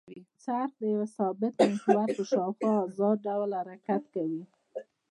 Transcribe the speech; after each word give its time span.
څرخ 0.43 0.69
د 0.79 0.81
یوه 0.93 1.07
ثابت 1.17 1.53
محور 1.71 2.07
په 2.17 2.23
شاوخوا 2.31 2.71
ازاد 2.85 3.17
ډول 3.27 3.49
حرکت 3.59 4.03
کوي. 4.13 4.43